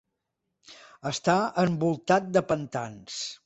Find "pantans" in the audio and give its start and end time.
2.53-3.25